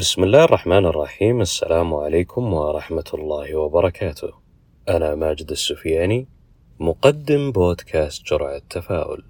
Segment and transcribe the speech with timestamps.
[0.00, 1.40] بسم الله الرحمن الرحيم.
[1.40, 4.32] السلام عليكم ورحمة الله وبركاته.
[4.88, 6.28] أنا ماجد السفياني
[6.78, 9.22] مقدم بودكاست جرعة تفاؤل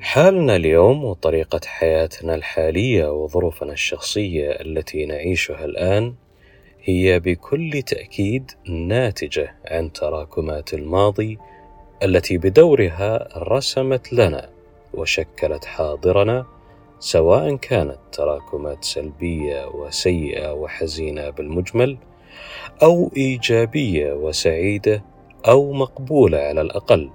[0.00, 6.14] حالنا اليوم وطريقة حياتنا الحالية وظروفنا الشخصية التي نعيشها الآن
[6.84, 11.38] هي بكل تأكيد ناتجة عن تراكمات الماضي
[12.02, 14.48] التي بدورها رسمت لنا
[14.94, 16.46] وشكلت حاضرنا
[16.98, 21.98] سواء كانت تراكمات سلبية وسيئة وحزينة بالمجمل
[22.82, 25.04] أو إيجابية وسعيدة
[25.48, 27.10] أو مقبولة على الأقل.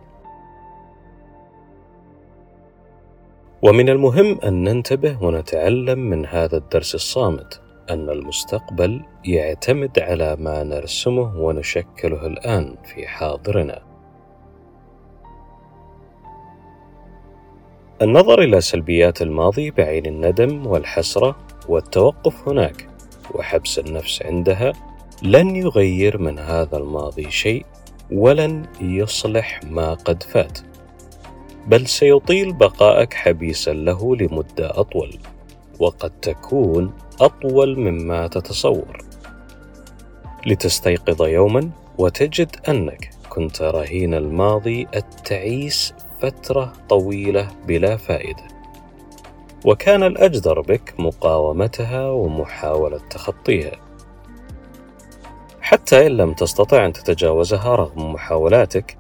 [3.62, 11.42] ومن المهم أن ننتبه ونتعلم من هذا الدرس الصامت أن المستقبل يعتمد على ما نرسمه
[11.42, 13.87] ونشكله الآن في حاضرنا.
[18.02, 21.36] النظر إلى سلبيات الماضي بعين الندم والحسرة
[21.68, 22.90] والتوقف هناك
[23.34, 24.74] وحبس النفس عندها
[25.24, 27.66] لن يغير من هذا الماضي شيء
[28.12, 30.60] ولن يصلح ما قد فات.
[31.68, 35.18] بل سيطيل بقائك حبيسا له لمدة أطول
[35.80, 38.98] وقد تكون أطول مما تتصور.
[40.46, 48.44] لتستيقظ يوما وتجد أنك كنت رهين الماضي التعيس فترة طويلة بلا فائدة.
[49.66, 53.72] وكان الأجدر بك مقاومتها ومحاولة تخطيها.
[55.62, 58.98] حتى إن لم تستطع أن تتجاوزها رغم محاولاتك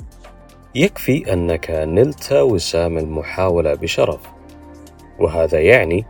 [0.76, 4.20] يكفي أنك نلت وسام المحاولة بشرف.
[5.20, 6.06] وهذا يعني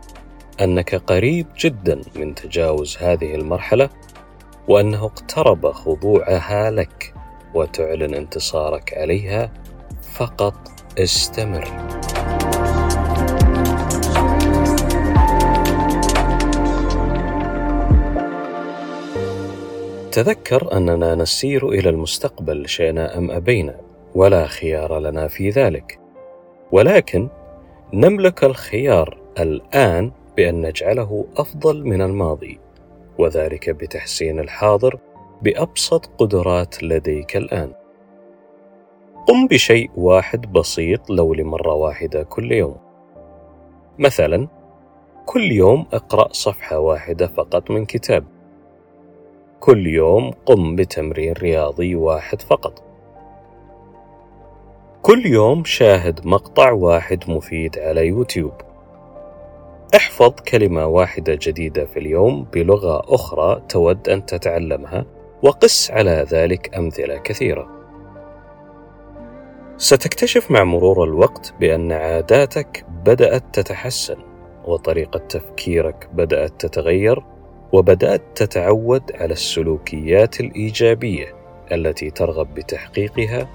[0.60, 3.90] أنك قريب جدا من تجاوز هذه المرحلة
[4.68, 7.14] وأنه اقترب خضوعها لك
[7.54, 9.52] وتعلن انتصارك عليها
[10.12, 11.64] فقط استمر.
[20.12, 23.76] تذكر أننا نسير إلى المستقبل شئنا أم أبينا
[24.14, 25.98] ولا خيار لنا في ذلك.
[26.72, 27.28] ولكن
[27.92, 32.60] نملك الخيار الآن بأن نجعله أفضل من الماضي
[33.18, 34.98] وذلك بتحسين الحاضر
[35.42, 37.72] بأبسط قدرات لديك الآن.
[39.28, 42.76] قم بشيء واحد بسيط لو لمرة واحدة كل يوم.
[43.98, 44.48] مثلا
[45.26, 48.24] كل يوم اقرأ صفحة واحدة فقط من كتاب.
[49.60, 52.82] كل يوم قم بتمرين رياضي واحد فقط.
[55.02, 58.52] كل يوم شاهد مقطع واحد مفيد على يوتيوب.
[59.96, 65.04] احفظ كلمة واحدة جديدة في اليوم بلغة أخرى تود أن تتعلمها
[65.42, 67.77] وقس على ذلك أمثلة كثيرة.
[69.80, 74.16] ستكتشف مع مرور الوقت بأن عاداتك بدأت تتحسن
[74.64, 77.22] وطريقة تفكيرك بدأت تتغير
[77.72, 81.34] وبدأت تتعود على السلوكيات الإيجابية
[81.72, 83.48] التي ترغب بتحقيقها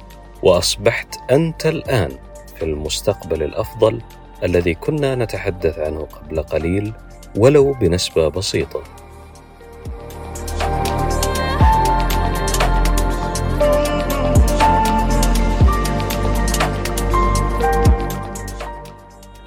[0.43, 2.11] وأصبحت أنت الآن
[2.55, 4.01] في المستقبل الأفضل
[4.43, 6.93] الذي كنا نتحدث عنه قبل قليل
[7.37, 8.83] ولو بنسبة بسيطة.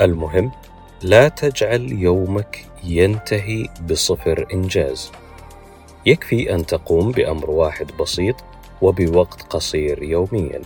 [0.07, 0.51] المهم
[1.03, 5.13] لا تجعل يومك ينتهي بصفر إنجاز.
[6.07, 8.37] يكفي أن تقوم بأمر واحد بسيط
[8.83, 10.63] وبوقت قصير يوميا.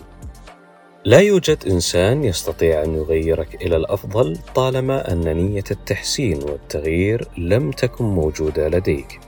[1.04, 8.04] لا يوجد إنسان يستطيع أن يغيرك إلى الأفضل طالما أن نية التحسين والتغيير لم تكن
[8.04, 9.20] موجودة لديك.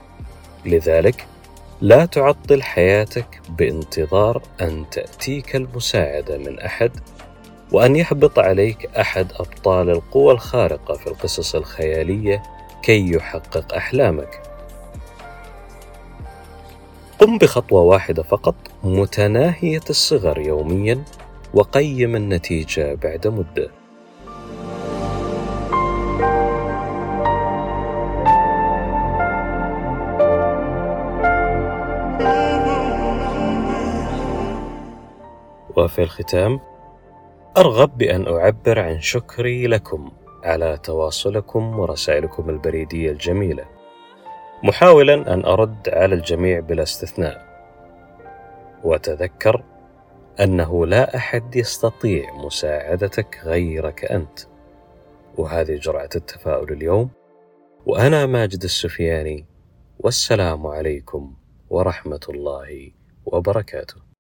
[0.67, 1.27] لذلك
[1.81, 6.91] لا تعطل حياتك بانتظار أن تأتيك المساعدة من أحد
[7.73, 12.43] وأن يحبط عليك أحد أبطال القوى الخارقة في القصص الخيالية
[12.83, 14.43] كي يحقق أحلامك.
[17.19, 21.05] قم بخطوة واحدة فقط متناهية الصغر يوميا
[21.55, 23.71] وقيم النتيجة بعد مدة.
[35.77, 36.61] وفي الختام
[37.57, 40.11] أرغب بأن أعبر عن شكري لكم
[40.45, 43.65] على تواصلكم ورسائلكم البريدية الجميلة.
[44.63, 47.47] محاولا أن أرد على الجميع بلا استثناء.
[48.85, 49.65] وتذكر
[50.41, 54.39] أنه لا أحد يستطيع مساعدتك غيرك أنت.
[55.39, 57.11] وهذه جرعة التفاؤل اليوم.
[57.87, 59.47] وأنا ماجد السفياني.
[59.99, 61.35] والسلام عليكم
[61.71, 62.91] ورحمة الله
[63.27, 64.12] وبركاته.